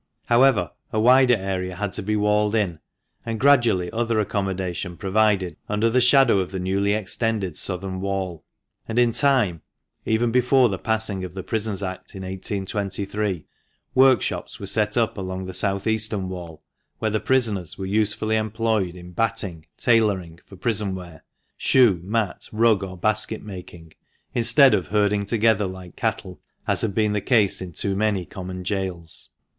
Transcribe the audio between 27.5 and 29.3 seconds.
in too many common gaols.